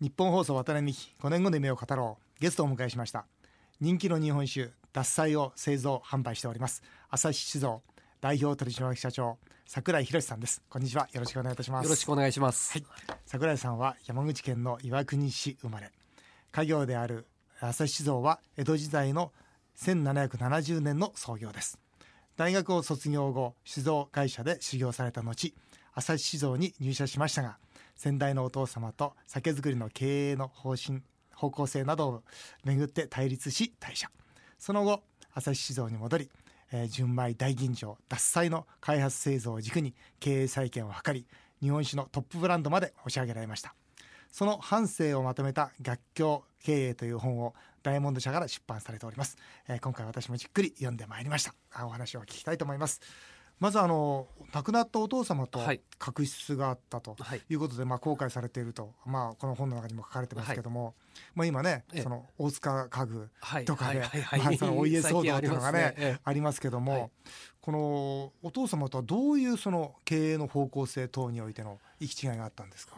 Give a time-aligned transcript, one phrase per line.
[0.00, 2.40] 日本放送渡辺美希5年後の夢を語ろう。
[2.40, 3.26] ゲストをお迎えしました。
[3.80, 6.84] 人気の日本酒獺祭を製造販売しております。
[7.10, 7.82] 朝日酒造
[8.20, 10.62] 代表取締役社長桜井博さんです。
[10.68, 11.08] こんにちは。
[11.12, 11.84] よろしくお願いいたします。
[11.84, 12.84] よろしくお願いします、はい、
[13.26, 15.90] 桜井さんは山口県の岩国市生まれ。
[16.52, 17.26] 家業である
[17.58, 19.32] 朝日酒造は江戸時代の
[19.78, 21.76] 1770年の創業です。
[22.36, 25.52] 大学を卒業後酒造会社で修行された後
[25.92, 27.58] 朝日酒造に入社しましたが
[27.98, 31.02] 先代のお父様と酒造りの経営の方針
[31.34, 32.22] 方向性などを
[32.64, 34.08] めぐって対立し退社。
[34.56, 35.02] その後
[35.34, 36.30] 朝日酒造に戻り、
[36.72, 41.26] えー純米大吟醸獺祭の開発製造を軸に経営再建を図り
[41.60, 43.74] 日本酒のトップブランドまで押し上げられました。
[44.30, 49.36] その半生をまとめた逆境経営という本をダイヤモンド社から出版されております、
[49.68, 51.84] えー今回私もじっくり読んでまいりました。
[51.84, 53.00] お話を聞きたいと思います。
[53.60, 55.80] まずあの亡くなったお父様とはい。
[55.98, 57.42] 確執があったとはい。
[57.48, 60.94] いうことで、まあ、後悔されていると、まあ、この本の中にも書かれてますけども、
[61.34, 62.02] まあ、今ねええ。
[62.02, 63.64] その大塚家具はい。
[63.64, 65.94] とかで、お家騒動っていうのがね最近ありますね。
[65.98, 66.20] ええ。
[66.24, 67.10] ありますけども、はい。
[67.60, 72.96] このお父様とはどういうその経営の方向性等においての行き違いがあったんですか、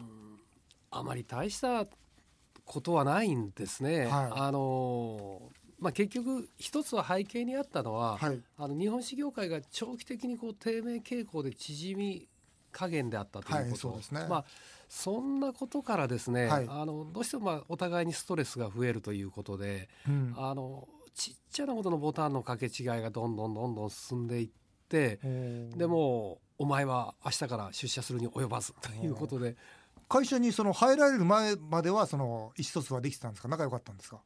[0.93, 1.87] あまり大した
[2.65, 4.33] ことはないんですね、はい。
[4.33, 5.43] あの
[5.81, 8.41] まあ結局一つは背景にあったのは、はい。
[8.59, 12.29] あの日本酒業界が長期的にこう低迷傾向で縮み
[12.71, 14.27] 加減であったということ、はいね。
[14.29, 14.45] まあ
[14.89, 16.67] そんなことからですね、はい。
[16.69, 20.35] あのどうしてもまあお互いにストレスが増えるということで、うん。
[20.37, 24.49] あのちっちゃなことのボタンの掛け違いがどんどんどんどん進んでいっ
[24.89, 25.19] て、
[25.77, 29.57] でもお前は明日から出社するに及ばずということで。
[30.09, 33.47] 会社にその入られる前まではその意思疎通はできてたんですか？
[33.47, 34.21] 仲良かったんですか？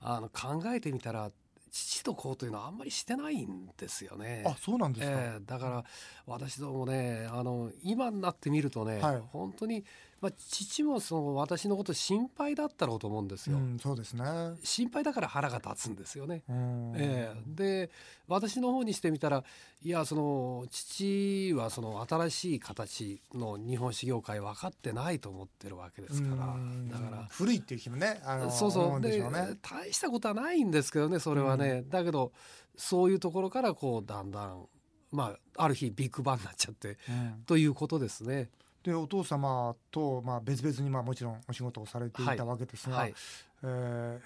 [0.00, 1.30] あの考えてみたら
[1.70, 4.44] 父と子というのはあんまりしてないんですよね。
[4.46, 5.84] あそうなんですか、ええだから
[6.26, 9.84] 私どもねあの今になってみるとね、はい本当に、
[10.20, 13.58] まあ、父もその私のこと心配だったろうと思うんですよ。
[13.58, 14.24] うん、そうですね。
[14.62, 16.42] 心配だから腹が立つんですよね。
[16.48, 16.92] うん。
[16.96, 17.42] ええ。
[17.46, 17.90] で
[18.26, 19.44] 私の方にしてみたら
[19.82, 26.46] いやその父はその新しい形の日本史業界分かってないと思ってるわけですから。
[26.46, 26.88] うん。
[26.88, 29.58] だから古いっていう気もねあのそうそ思ううんでね。
[29.60, 32.32] 大したことはないんですけどねそれはね、だけど
[32.76, 34.66] そういうところからこうだんだん
[35.12, 37.42] まあある日ビッグバンになっちゃってうん。
[37.46, 38.48] ということですね。
[38.86, 43.14] でお父様と、まあ、別々に、まあ、もちろんお仕事をされていたわけですが、はい、
[43.62, 44.20] えー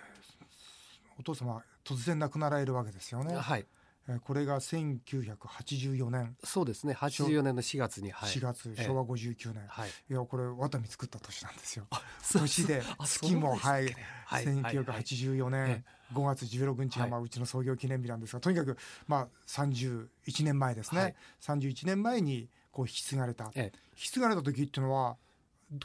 [1.19, 3.67] お父様突然亡くなられるわけですよね、はい、
[4.09, 6.37] えーこれが1984年。
[6.43, 6.95] そうですね。
[6.95, 8.85] 84年の4月に、はい、4月、ええ。
[8.85, 9.91] 昭和59年、はい。
[10.11, 11.87] いやこれワタミ作った年なんですよ。
[12.33, 13.95] 年であ月もはい。
[14.25, 14.45] はい。
[14.45, 15.85] 1984年。
[16.13, 17.11] 5月16日がはい。
[17.11, 20.09] まあうちの創業記念日なんですがとにかくまあ31
[20.43, 21.15] 年前ですね、はい。
[21.41, 23.51] 31年前にこう引き継がれた。
[23.55, 23.79] ええ。
[23.93, 25.17] 引き継がれた時っていうのは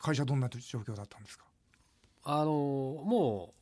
[0.01, 1.45] 会社どんな状況だったんですか？
[2.23, 3.53] あのも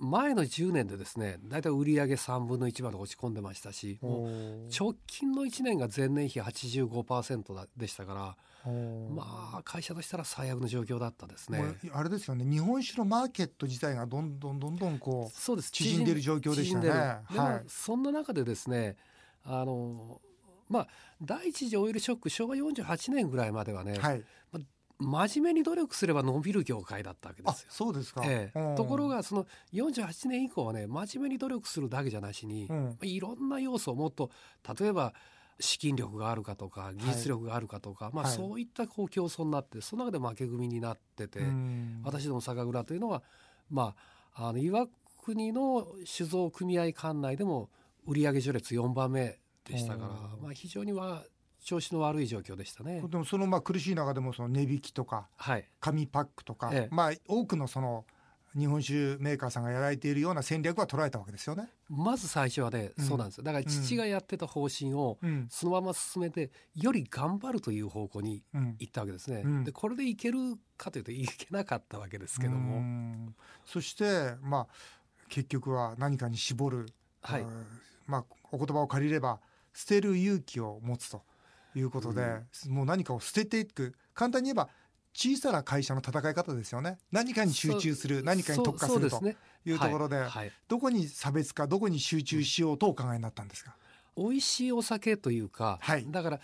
[0.00, 8.70] う前の10年でですね大体売上3分の1まで落ち込んでましたしもう直近の1年が前年比85%だでしたから
[9.14, 11.62] まあ会社としたら最悪の状況だったですね。
[11.92, 12.44] あれですよね。
[12.44, 15.70] 日本酒のマーケット自体がどんどんどんどんこうそうです。
[15.70, 16.88] 縮んでる状況でしたね。
[16.90, 17.68] はい。
[17.68, 18.96] そんな中でですね
[19.44, 20.20] あの
[20.70, 20.88] まあ
[21.20, 24.24] 第一次オイルショック昭和48年ぐらいまではね、はい。
[24.98, 27.68] 真面目に努力すれば伸びる業界だったわけであすよ。
[27.70, 28.58] そうですか、ええ。
[28.58, 28.76] うん。
[28.76, 32.98] ところがその48年以降はね真面目に努力するだけじゃなしに、うん。
[33.02, 34.30] いろんな要素をもっと
[34.78, 35.14] 例えば
[35.58, 38.36] 資金力があるかとか技術力があるかとか、まあ、はい。
[38.36, 42.02] そういったこう競争になってその中で負け組になってて、うん。
[42.04, 43.22] 私ども酒蔵というのは、
[43.70, 43.94] ま
[44.34, 44.86] あ、あの岩
[45.24, 47.70] 国の酒造組合管内でも
[48.06, 51.24] 売上序列4番目でしたから、うんまあ、非常には
[51.62, 53.02] 調子の悪い状況でしたね。
[53.08, 55.64] でもそのまあ苦しい中でもその値引きとかはい。
[55.80, 56.94] 紙パックとか、ええ。
[56.94, 58.04] まあ多くのその
[58.56, 61.68] 日本酒メーカーさんがやられているような戦略は捉えたわけですよね。
[61.88, 63.04] まず最初はね、うん。
[63.04, 63.44] そうなんですよ。
[63.44, 65.46] だから父がやってた方針をうん。
[65.50, 68.76] そのまま進めてより頑張るという方向にうん。
[68.78, 69.42] 行ったわけですね。
[69.44, 69.64] うん。
[69.64, 70.38] でこれでいける
[70.76, 73.34] かというといけなかったわけですけどうも、ん。
[73.66, 74.66] そしてまあ
[75.28, 76.86] 結局は何かに絞る、
[77.22, 77.42] はい。
[77.42, 77.66] うん
[78.06, 79.38] まあお言葉を借りれば
[79.74, 81.22] 捨てる勇気を持つと
[81.74, 83.94] いうことで、もう何かを捨てていく。
[84.14, 84.68] 簡単に言えば
[85.12, 86.98] 小さな会社の戦い方ですよね。
[87.10, 89.22] 何かに集中する何かに特化すると
[89.64, 90.52] いうところではいはい。
[90.68, 93.76] どこに差別化どこに集中しようとお考えになったんですか、
[94.16, 96.06] 美味しいお酒というか、はい。
[96.08, 96.40] だから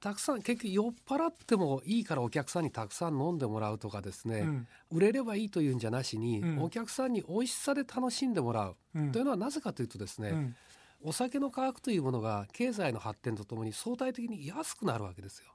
[0.00, 4.68] たくさん結局酔っ払ってもいいからお客さんにたくさん飲んでもらうとかですね、うん。
[4.90, 6.62] 売れればいいというんじゃなしに、うん。
[6.62, 9.12] お客さんに美味しさで楽しんでもらう、うん。
[9.12, 10.56] というのはなぜかというとですね、うん
[11.04, 15.52] お酒の価格というものが経済の発展とともに相対的に安くなるわけですよ。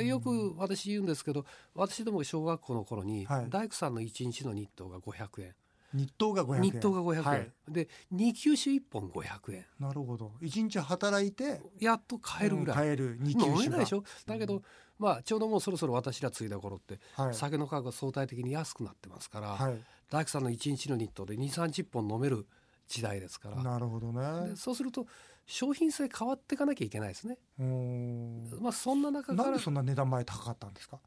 [0.00, 1.44] よく私言うんですけど
[1.74, 3.46] 私ども小学校の頃に、はい。
[3.48, 5.54] 大工さんの1日の日当が500円。
[5.92, 6.62] 日当が500円。
[6.62, 7.50] 日当が500円、はい。
[7.68, 9.66] で2級酒1本500円。
[9.80, 10.32] なるほど。
[10.40, 13.16] 一日働いてやっと買えるぐらい、買える。
[13.18, 13.56] 二級酒が。
[13.56, 14.04] 飲めないでしょ？
[14.26, 14.62] だけど、
[14.98, 17.34] まあちょうどもうそろそろ私ら継いだ頃って、はい。
[17.34, 19.82] 酒の価格が相対的に安くなってますから、はい。
[20.08, 22.46] 大工さんの1日の日当で2 3 0本飲める
[22.90, 23.62] 時代ですから。
[23.62, 24.50] なるほどね。
[24.50, 25.06] でそうすると
[25.46, 27.38] 商品性変わっていかなきゃいけないですね。
[27.58, 27.64] うー。
[27.64, 29.44] んまあそんな中から。
[29.44, 30.98] なんでそんな値段前高かったんですか？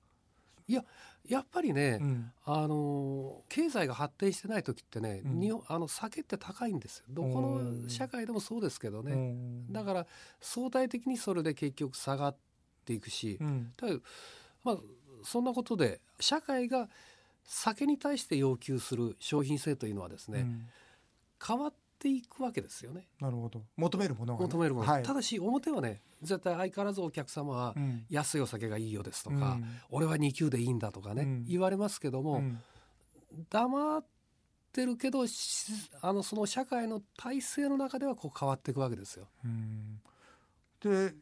[0.66, 0.86] いや
[1.28, 2.32] やっぱりね、うん。
[2.46, 5.40] あの経済が発展してない時ってね、うん。
[5.42, 7.06] 日本あの酒って高いんですよ。
[7.10, 10.08] どこの社会でもそうですけどうね、んだから
[10.40, 12.36] 相対的にそれで結局下がっ
[12.86, 13.74] ていくし、うん。
[13.76, 13.88] だ
[14.64, 14.78] まあ
[15.24, 16.90] そんなことで社会が
[17.46, 20.66] 酒に対して要求する商品性というのはですね、うん
[21.46, 23.08] 変わっていくわけですよね。
[23.20, 23.64] なるほど。
[23.76, 24.48] 求めるものがね。
[24.48, 25.04] 求めるもの、はい。
[25.04, 28.06] ただし表はね絶対相変わらずお客様はうん。
[28.10, 29.66] 安いお酒がいいよですとか、うん。
[29.90, 31.46] 俺は2級でいいんだとかね、うん。
[31.46, 32.60] 言われますけども、うん。
[33.50, 34.06] 黙っ
[34.72, 39.28] てるけどしあのその社会の体制の中ではこう変わっていくわけですよ。
[39.44, 40.00] うん。
[40.82, 41.14] で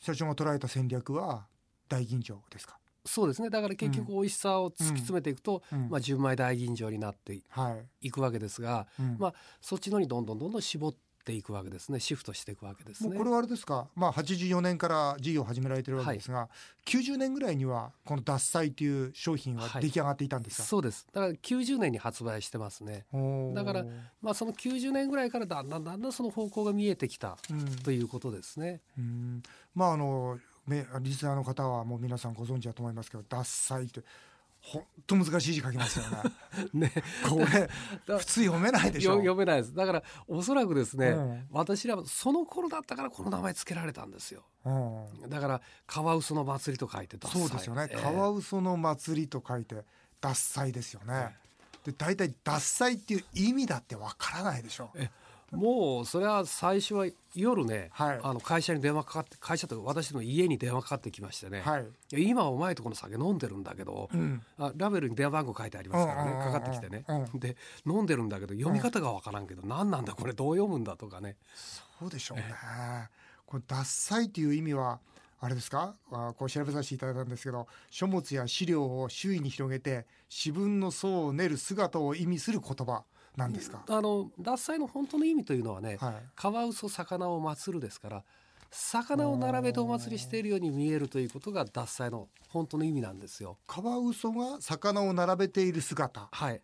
[0.00, 1.46] 社長が捉えた戦略は
[1.88, 3.50] 大吟醸ですか、そうですね。
[3.50, 5.88] だから結局美味しさを突き詰めていくと、うん。
[5.90, 9.16] まあ、純米大吟醸になってはい、いくわけですが、うん。
[9.18, 12.00] まあ、そっちのにどんどんどんどん絞っていくわけですね。
[12.00, 13.16] シフトしていくわけですね。
[13.16, 16.48] これはあれですか、まあ、84年から事業を始められてるわけですが、
[16.86, 21.06] 90年ぐらいにはこの獺祭という商品は出来上がっていたんですか、そうです。
[21.12, 23.06] だから90年に発売してますね。
[23.54, 23.84] だから
[24.20, 27.64] まあ、その90年ぐらいからだんだんだんだんその方向が見えてきたうん。
[27.82, 28.80] ということですね。
[28.98, 29.42] うん。
[29.74, 34.02] まああのめリスナーの方はもう皆さんご存知だと思いますけど獺祭って
[34.64, 36.22] 本当難しい字書きますよね。
[36.72, 36.92] ね。
[37.28, 37.68] これ
[38.06, 39.12] だ普通読めないでしょ。
[39.12, 39.74] よ読めないです。
[39.74, 41.48] だからおそらくですね、うん。
[41.50, 44.42] 私らはその頃だったからこの名前付けられたんですよ。
[44.64, 44.70] う
[45.26, 45.28] ん。
[45.28, 48.00] だからカワウソの祭りと書いて獺祭そうですよね、ええ。
[48.00, 49.84] カワウソの祭りと書いて
[50.22, 51.36] 獺祭ですよね、
[51.84, 54.90] で大体獺祭っていう意味だってわからないでしょ。
[54.94, 55.10] え
[55.52, 58.20] もうそれは最初は夜ね、はい。
[58.22, 66.52] あの会社に電話かかって会社とか私の家に電話かかってきましてね、はい、今お前とこの酒飲んでるんだけど、うん、あラベルに電話番号書いてありますからね、うんうんうんうん。
[66.52, 67.40] かかってきてね、うん。
[67.40, 67.56] で
[67.86, 71.36] 飲んでるんだけど読み方がわからんけど、何なんだこれどう読むんだとかね。
[71.98, 72.44] そうでしょうね。
[73.46, 74.98] これ獺祭っていう意味は
[75.40, 75.94] あれですか？
[76.10, 83.04] あこう調べさせていただいたんですけど書物や資料を周囲に広げて自分の層を練る姿を意味する言葉
[83.36, 86.14] なんですか、あの獺祭の本当の意味というのはね、はい。
[86.36, 88.24] カワウソ魚を祀るですから
[88.70, 93.58] 魚を並べてお祭りしているように見えるということが獺祭の本当の意味なんですよ。
[93.66, 96.28] カワウソが魚を並べている姿。
[96.30, 96.60] はい、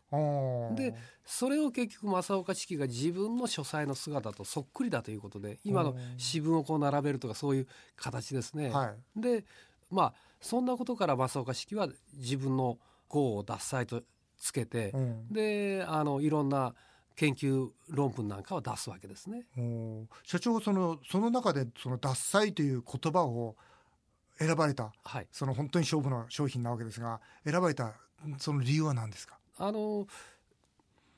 [0.74, 0.94] で
[1.24, 8.70] それを結局正岡子規が自分の書斎の姿とそっくりだということで今の詩文をこう並べるとかそういう形ですね。
[8.70, 9.20] はい。
[9.20, 9.44] で
[9.90, 12.78] まあそんなことから正岡子規は自分の
[13.08, 14.02] 号を獺祭と
[14.40, 15.32] つけて、うん。
[15.32, 16.74] であのいろんな
[17.14, 19.44] 研究論文なんかを出すわけですね。
[20.24, 23.56] 社長そのその中でその獺祭という言葉を
[24.38, 27.92] 選ばれたはい、その本当に勝負の商品なわけですが選ばれた
[28.38, 29.38] その理由は何ですか？
[29.58, 30.06] あの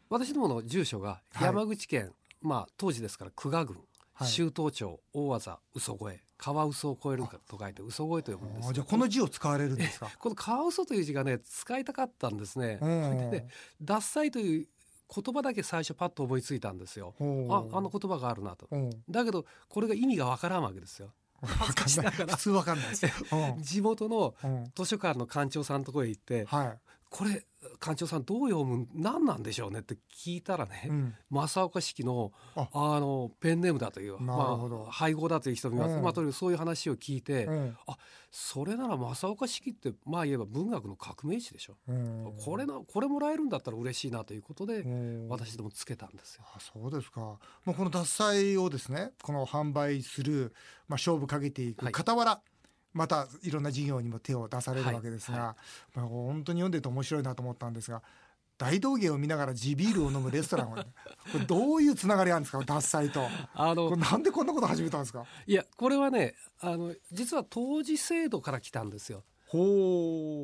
[0.09, 1.45] 私どもの住所がはい。
[1.45, 3.77] 山口県、まあ当時ですから久我郡、
[4.15, 4.29] はい。
[4.29, 10.11] 周東町大技嘘声カワウソを超えるかと書いて嘘声と読むんですじゃあこの字を使われるんですか？
[10.19, 12.79] このカワウソという字がね使いたかったんですね。
[12.83, 13.31] うん。
[13.31, 13.47] で
[13.81, 14.69] 獺祭という
[15.15, 17.15] 言葉だけ最初パッと思いついたんですよ。
[17.21, 18.67] ああの言葉があるなと。
[18.73, 18.77] う。
[18.77, 21.13] んだけどこれが意味がわからんわけですよ。
[21.43, 22.15] わかんない。
[22.27, 23.63] 普通わかんないですうん。
[23.63, 24.73] 地元のうん。
[24.75, 26.77] 図書館の館長さんのところへ行っては
[27.13, 27.45] 「これ
[27.79, 32.69] 館長さんどう読む何なんでしょうね」って聞いたらね、い、うん、正岡式のあ。
[32.73, 36.03] あのペンネームだというまあ、配合だという人もいます、うん。
[36.03, 37.77] まあ、とにかくそういう話を聞いて、うん。
[38.31, 42.35] それなら正岡式ってまあ言えば文学の革命児でしょ、うん。
[42.43, 45.29] これなこれもらえるんだったら嬉しいなということで、うん。
[45.29, 46.45] 私どもつけたんですよ。
[46.55, 47.21] あそうですか、
[47.65, 50.55] まあ、この獺祭をですねこの販売する、
[50.89, 51.95] まあ、勝負かけていくはい。
[51.95, 52.41] 傍ら、
[52.93, 55.57] またいろんな事業にも手を出されるはいわけですが、は
[55.95, 58.03] まあ、本当に読んでて面白いなと思ったんですが
[58.59, 60.85] 大道芸を見ながら地ビールを飲むレストランをね
[61.33, 62.59] これどういうつながりがあるんですか？
[62.63, 63.27] 獺祭と。
[63.55, 65.25] あのなんでこんなこと始めたんですか？
[65.47, 69.25] いやこれはねあの実は当時制度から来たんですよ。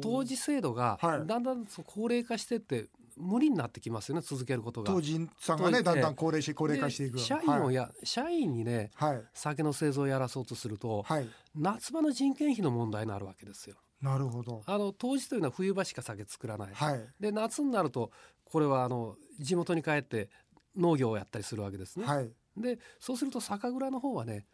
[0.03, 1.27] 当時制度がはい。
[1.27, 2.89] だんだん高齢化してって
[3.19, 4.93] 無理になってきますよね続けることが。
[4.93, 13.77] 当時さんがね当時だんだん高齢し高齢化していくで社員をや、社員にねはい、はい酒の製造をやらそうとすると、はい、夏場の人件費の問題になるわけですよ。
[14.01, 16.75] なるほどあの当時というのは冬場しか酒作らない。
[16.75, 18.11] はいで夏になると
[18.45, 20.31] これはあの地元に帰って
[20.77, 22.07] 農業をやったりするわけですね。
[22.07, 24.47] はいでそうすると酒蔵の方はね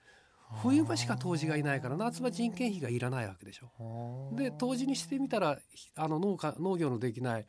[0.62, 4.30] 冬場しか杜氏がいないから夏場人件費がいらないわけでしょ。
[4.34, 5.58] で杜氏にしてみたら
[5.96, 7.46] あの農家農業のできない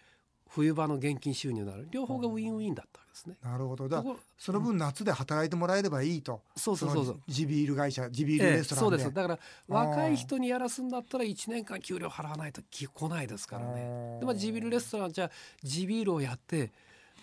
[0.50, 3.36] 冬場の現金収入になる両方がウィンウィンだったわけですね。
[3.44, 3.90] なるほど。
[3.90, 4.04] だ
[4.38, 7.22] その分夏で働いてもらえればいいと、そうそうそうそう。
[7.28, 9.14] 地ビール会社地ビールレストランで、ええ、そうです。
[9.14, 14.20] だから若い人にやらすんだったら1年間給料払わないと来ないですからね。
[14.20, 15.32] でまあ地ビールレストランじゃあ
[15.64, 16.72] 地ビールをやって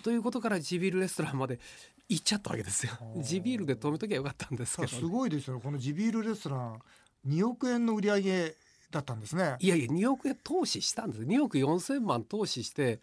[0.03, 1.59] ということから地ビールレストランまで
[2.09, 2.93] 行っちゃったわけですよ。
[3.19, 6.79] 地ビールで止めときゃよかったんですけど、ね、すごいですよこの地ビールレストラン
[7.27, 8.57] 2億円の売り上げ
[8.91, 9.57] だったんですね。
[9.61, 11.23] いやいや2億円投資したんです。
[11.23, 13.01] 2億4千万投資して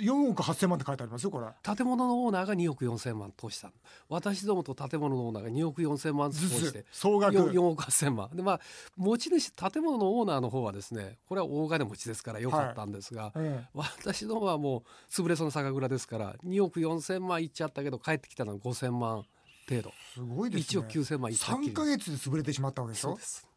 [0.00, 1.46] 4億8千万って書いてありますよこれ。
[1.62, 3.70] 建物のオーナーが2億4千万投資した。
[4.08, 7.36] 私どもと建物のオーナーが2億4千万投資して総額。
[7.36, 8.30] 4, 4億8千万。
[8.34, 8.60] でまあ
[8.96, 13.38] 持ち主建物のオーナーの方はですねこれは大金持ちですからよかったんですが、はい。
[13.38, 19.24] うん、私どもはもう潰れそうな酒蔵ですから2億4千万いっちゃったけど帰ってきたのは5千万
[19.68, 19.92] 程度。
[20.14, 20.82] すごいですね。
[20.82, 23.08] 1億9千万いった3か月で潰れてしまったわけでしょ？
[23.08, 23.47] そうです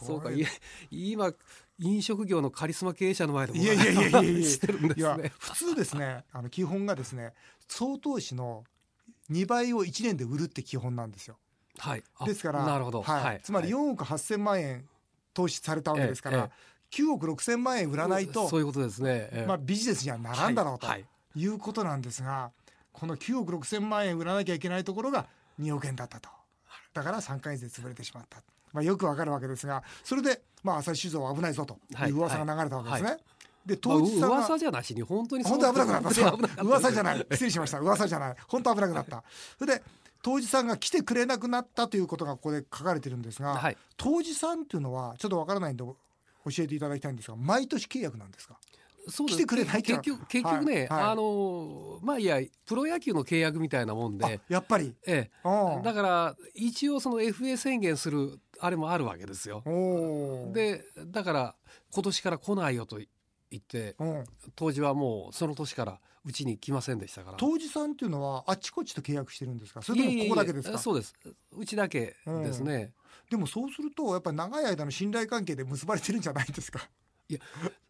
[0.00, 0.44] そうかい
[0.90, 1.32] 今
[1.78, 4.48] 飲食業のカリスマ経営者の前でもいやいやいやいやいや。
[4.48, 5.32] してるんですね。
[5.38, 7.32] 普通ですねあの基本がですね
[7.68, 8.64] 総投資の
[9.30, 11.38] 2倍を1年で売るって基本なんですよ。
[11.78, 14.86] はい、ですからなるほど、はい、はい、つまり4億8,000万円
[15.32, 16.44] 投資されたわけですから、ええ
[16.98, 20.86] え、9億6,000万円売らないとそういうことですね、まあ、ビジネスにはならんだろうと
[21.34, 21.46] い。
[21.46, 22.52] うことなんですが、
[22.92, 25.26] この9億6,000万円売らなきゃいけないところが
[25.60, 26.28] 2億円だったと。
[26.92, 28.42] だから3か月で潰れてしまった。
[28.72, 33.04] まあ、よくわかるわけですがそれで、まあ、朝日酒造は危ないぞという噂が流れたわけですね。
[33.04, 33.22] はいはい
[33.66, 39.22] で当日さんが、まあ、噂じゃなしに本当に本当危なくなった そう噂じゃない失礼しました噂じゃない本当危なくなった
[39.56, 39.82] それで
[40.22, 45.94] 当時さんが来てくれなくなったということがここで書かれてるんですが、はい、当時さんっていうのはちょっとわからないんで教
[46.58, 48.56] えていただきたいんですが毎年契約なんですか
[49.08, 54.40] そう来てくれない結局結局ね、はいはい、あのまあいやプロ野球の契約みたいなもんで。
[54.48, 59.62] やっぱり、ええ、だから一応その FA 宣言するあれもあるわけですよ。
[60.52, 61.54] でだから
[61.92, 63.00] 今年から来ないよと
[63.50, 63.96] 言って
[64.54, 67.36] 当時はもうその年からうちに来ませんでしたから。
[67.36, 69.82] 当時さんっていうのはあちこちと契約してるんですか？
[69.82, 70.78] それともここだけですか？
[70.78, 71.14] そうです。
[71.50, 72.92] うちだけですね、
[73.28, 76.88] でもそうするとやっぱり長い間の信頼関係で結ばれてるんじゃないですか？
[77.32, 77.40] いや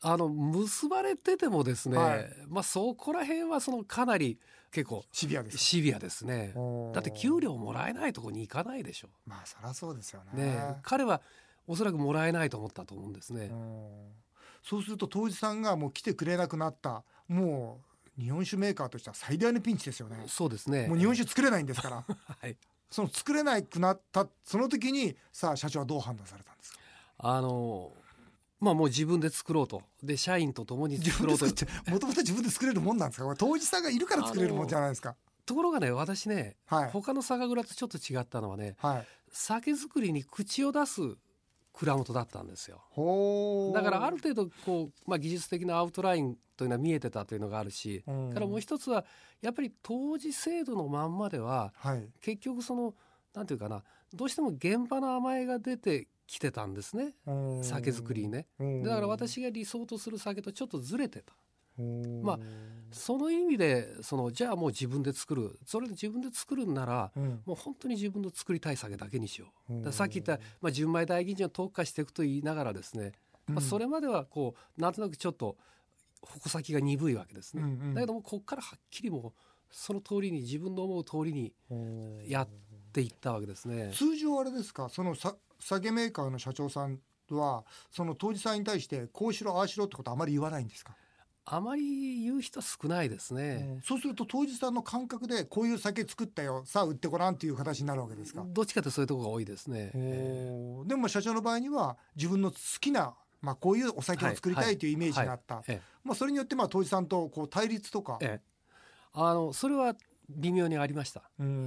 [0.02, 4.38] あの結ばれててもですね、はい、まあそこら辺はそのかなり
[4.70, 6.54] 結構シビアですシビアですね。
[6.94, 9.08] だって給料もらえないとこに行かないでしょ。
[9.26, 10.44] まあそりゃそうですよね。
[10.44, 11.20] ね彼は
[11.66, 13.50] おそらくもらえないと思ったと思うんですね。
[14.62, 17.80] そうすると当時さんがもう来てくれなくなったも
[18.18, 20.24] う日本酒メーカーとしては最大のピンチですよね。
[20.28, 20.86] そうですね。
[20.86, 22.04] もう日本酒作れないんですから。
[22.06, 22.56] はい。
[22.90, 26.78] その作れなくなったその時にさあ社長はどう判断されたんですか？
[27.18, 27.92] あの
[28.62, 29.82] まあもう自分で作ろうと。
[30.02, 33.34] で社員と共に作ろうともともと自分で作れるもんなんですか？
[33.36, 35.16] 当事者がいるから作れるもんじゃないですか。
[35.44, 41.00] ところがね私ね、はい、他の酒蔵とちょっと違ったのはね、はい、酒造りに口を出す
[41.72, 42.82] 蔵元だったんですよ。
[43.74, 49.04] だからある程度こう、まあ、技術的なアウトラインというのは見えてたというのがあるし、うん、からもう一つは
[49.40, 52.94] やっぱり当時制度のまんまでは、はい、結局その
[53.34, 53.82] なんていうかな
[54.14, 57.12] どうしても現場の甘えが出て来てたんですね。
[57.62, 58.46] 酒造りにね
[58.82, 61.34] だから私が理想とする酒とちょっとずれてた。
[62.22, 62.38] まあ
[62.90, 65.58] その意味でそのじゃあもう自分で作る。
[65.66, 69.92] それで自分で作るんなら、うん、もう本当に自分の作りたい酒だけにしよう。
[69.92, 73.12] さっき言った、まあ、純米大吟醸を特化していくと言いながらですね、
[73.46, 75.58] まあ、それまではこうなんとなくちょっと
[76.22, 81.52] 矛先が鈍いわけですね、うんうん、だけどもここからはっきりもうその通りに自分の思う通りに
[82.26, 83.90] やっていったわけですね。
[83.94, 84.88] 通常あれですか？
[84.88, 86.98] そのさ酒メーカーの社長さん
[87.30, 90.94] はその当時さんに対してこうしろああしろってことあまり言わないんですか？
[91.44, 98.44] あまり言う人少ないですね、うん、そうすると当時さんの感覚でこういう酒作ったよさあ売ってごらんっていう形になるわけですか？
[98.46, 99.90] どっちかとそういうところが多いですね、
[100.86, 105.64] でも社長の場合には自分の好きなまあ、こういうお酒を作りたいというイメージがあった、
[106.04, 108.40] まあ、それによってまあ当時さんとこう対立とか、ええ、
[109.14, 109.96] あのそれは
[110.36, 111.22] 微妙にありました、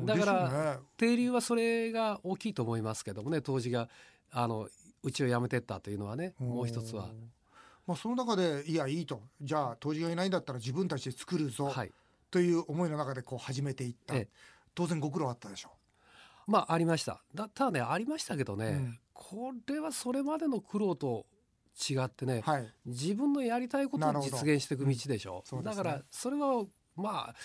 [0.06, 3.90] だから、停留はそれが大きいと思いますけどもね当時が
[4.32, 4.68] あの
[5.04, 7.10] うちを辞めてったというのはねもう一つは。
[7.88, 9.22] まあ、その中でいやいいと。
[9.40, 11.92] じゃあ当時がいないんだったら自分たちで作るぞ、はい、
[12.32, 14.16] という思いの中でこう始めていった、
[14.74, 15.70] 当然ご苦労あったでしょ
[16.48, 16.52] う。
[16.52, 17.22] まあありました。
[17.34, 21.26] だただねありましたけどね、うん、これはそれまでの苦労と
[21.90, 25.44] 違ってね、はい、自分のやりたいことを実現していく道でしょ。
[25.52, 27.36] う、うん、だからそれはまあ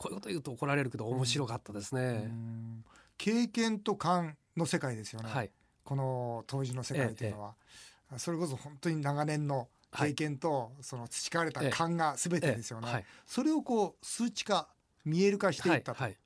[0.00, 2.32] こういうこと言うと怒られるけど面白かったですね。
[3.18, 5.50] 経験と勘の世界ですよね、はい、
[5.84, 7.54] この当時の世界というのは、
[8.10, 14.68] ええ、それこそ本当に長年の経験とその培われた勘が全てですよね、え、それをこう数値化
[15.04, 16.18] 見える化していったと、はいはい、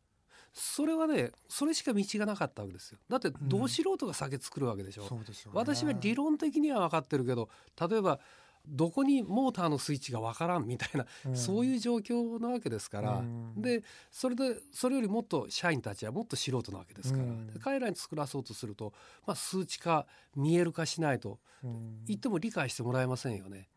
[0.53, 2.99] それはねそれしか道がなかったわけですよ。
[3.09, 7.49] だってど素人が酒作るわけでしょ、そうですよ、ね、私は理論的には分かってるけど
[7.91, 8.21] 例えば
[8.67, 18.93] どこにモーターのスイッチが分からんみたいな、うん、そういう状況なわけですから、うん、でそれでそれよりもっと社員たちはもっと素人なわけですから、うん、彼らに作らそうとすると、
[19.27, 21.39] まあ、数値化見える化しないと
[22.07, 23.69] 言っても理解してもらえませんよね。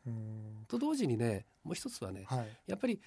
[0.67, 2.99] と同時にねもう一つはね、はい、やっぱり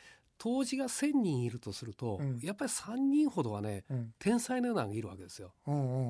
[0.42, 5.52] 当時が1,000人いるとすると、うん、やっぱり3人ほどはね、うん、天才のようなのがいるわけですよ。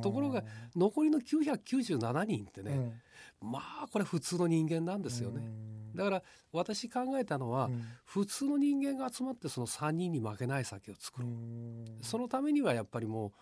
[0.02, 0.44] ところが
[0.76, 2.94] 残りの997人ってね、
[3.42, 5.42] うん、まあこれ普通の人間なんですよね。
[5.96, 6.22] だから
[6.52, 7.70] 私考えたのは、
[8.04, 11.26] 普通の人間が集まってその3人に負けない酒を作る。
[12.00, 13.32] そのためにはやっぱりもう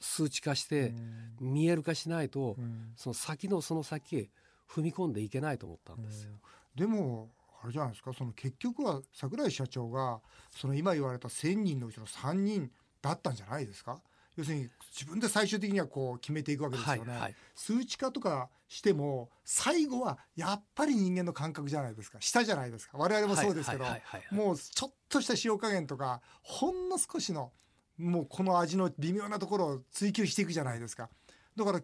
[0.00, 0.94] 数値化して
[1.40, 2.56] 見える化しないと、
[2.96, 4.30] その先のその先へ
[4.68, 6.32] 踏み込んでいけないと思ったんですよ。
[6.74, 7.30] でも
[7.62, 8.12] あれじゃないですか。
[8.12, 10.20] その結局は櫻井社長が
[10.54, 12.70] その今言われた1,000人のうちの3人
[13.02, 14.00] だったんじゃないですか。
[14.36, 22.18] 要するに自分で最終的にはこう決めていくわけですよね、はいはい、数値化とかしても最後はやっぱり人間の感覚じゃないですか。
[22.20, 22.96] 舌じゃないですか。
[22.98, 23.84] 我々もそうですけど、
[24.30, 27.50] もうちょっとした塩加減とかほんの少しの
[27.96, 31.08] もうこの味の微妙なところを追求していくじゃないですか。
[31.56, 31.80] だから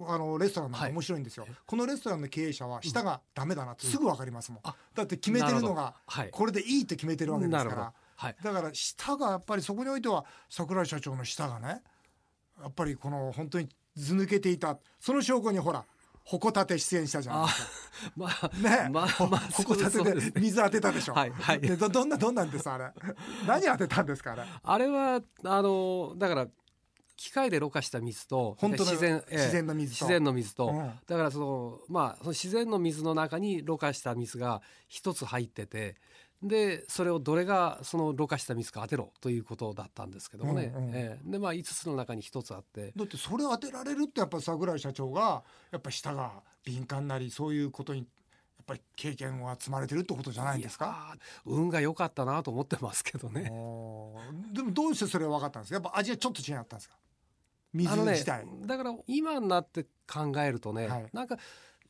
[0.00, 4.68] あのレストランなん面白いんですよ、はい、このレストランの経営者は舌がダメだなってすぐ分かりますもん、う。
[4.68, 5.94] ん、だって決めてるのが
[6.30, 11.82] これでいいって決めてるわけですから、はい、だから舌がやっぱりそこにおいては櫻井社長の舌がね
[12.60, 14.78] やっぱりこの本当にず抜けていた。
[15.00, 15.84] その証拠にほら
[16.24, 18.12] 矛立て出演したじゃないですか。
[18.16, 18.50] まあ、
[18.84, 21.14] ね、まあ、まあ、矛立てで水当てたでしょ。
[21.14, 21.60] はい、はい。
[21.60, 22.92] ど、どんな、どんなんです、あれ。
[23.46, 24.42] 何当てたんですか、あれ。
[24.62, 26.46] あれは、あの、だから、
[27.18, 30.04] 機械でろ過した水と自然、えー、自然の水と。
[30.06, 35.96] 自然の水と、うん、だからそのまあその自然の水の中にろ過した水が一つ入ってて
[36.40, 42.92] でそれをどれがそのろ過した水か当てろということだったんですけどもね、うんうん、えー、でまあ5つの中に1つあって。
[42.94, 46.30] だってそれを当てられるってやっぱ櫻井社長がやっぱり舌が
[46.64, 48.04] 敏感なりそういうことにや
[48.62, 51.16] っぱり経験は積まれてるってことじゃないんですか？
[51.44, 53.42] 運が良かったなと思ってますけどね。
[54.52, 55.74] でもどうしてそれが分かったんですか？
[55.74, 56.94] やっぱ味はちょっと違ったんですか？
[57.72, 61.36] 水自体、ね、だから今になって考えるとね、はい、なんか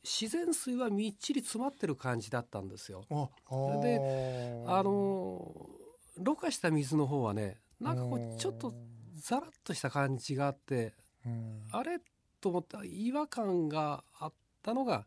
[0.03, 3.03] 自然水はみっちり詰まってる感じだったんですよ。
[3.81, 5.69] であの
[6.17, 8.73] ろ過した水の方はねなんかこうちょっと
[9.15, 10.93] ザラッとした感じがあって
[11.71, 11.99] あれ？
[12.41, 15.05] と思った違和感があったのが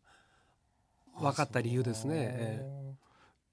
[1.19, 2.63] 分かった理由ですね。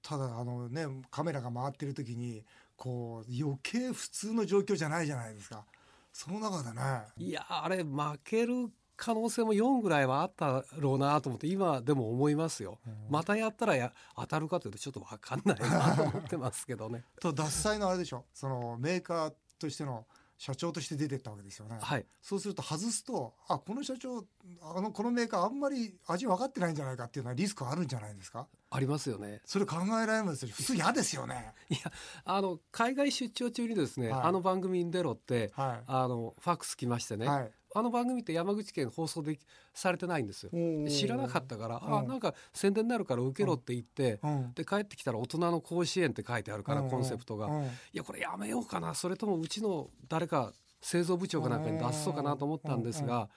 [0.02, 2.44] ただあのねカメラが回ってる時に
[2.76, 5.64] こう余計普通の状況じゃないじゃないですか。
[6.12, 6.82] その中でね
[7.16, 8.70] いやあれ負ける
[9.00, 17.02] 可能性も4ぐらいはあったろうなと思って今でも思いますよ、うん、またやったらや当たるかというとちょっと分かんないなと思ってますけどね。
[17.18, 20.06] と脱菜のあれでしょそのメーカーとしての
[20.40, 24.24] 社長として出てったわけですよね、はい、そうすると外すとあこの社長
[24.62, 28.46] あのこのメーカーあんまり味分かってないんじゃないかっていうのはリスクあるんじゃないですか？
[28.70, 29.42] ありますよね。
[29.44, 31.52] それ考えられます普通嫌ですよね。
[31.68, 31.80] いや
[32.24, 39.38] あの海外出張中にですね、はい、あの番組に出ろって、はい、あのファックス来ましてね、はい、あの番組って山口県放送で
[39.72, 40.50] されてないんですよ。
[40.88, 44.18] 知らなかったから、あなんか宣伝になるから受けろって言って、
[44.54, 47.48] で帰ってきたら大人の甲子園って書いてあるから、コンセプトが、
[47.92, 48.94] いやこれやめようかな。
[48.94, 53.28] それともうちの誰か製造部長かなんかに出そうかなと思ったんですが、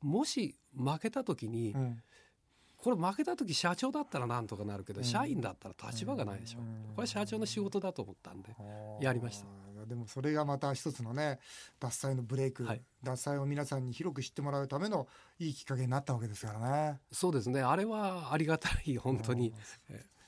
[0.00, 1.74] もし負けた時に、
[2.78, 6.58] これ負けた時社長だったらなんとかなるけど、社員だったら立場がないでしょ、
[6.96, 8.56] これ社長の仕事だと思ったんで
[9.00, 9.46] やりました。
[9.92, 11.38] でもそれがまた一つのね
[11.78, 15.06] 脱菜のブレイク、はい、脱菜を皆さんに広く知ってもらうための
[15.38, 16.60] いいきっかけになったわけですから
[16.92, 16.98] ね。
[17.12, 17.60] そうですね。
[17.60, 19.52] あれはありがたい本当に、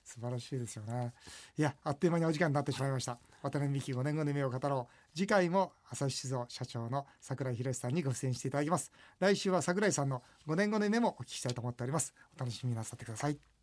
[0.05, 1.15] 素晴らしいですよね。
[1.57, 3.19] いやあっという間にお時間になってしまいました。
[3.43, 5.17] 渡辺美希5年後の夢を語ろう。
[5.17, 8.93] 次回も朝日酒造社長の櫻井宏さんにご出演していただきます。
[9.19, 12.13] 来週は櫻井さんの5年後の夢もお聞きしたいと思っております。
[12.37, 13.54] お楽しみになさってください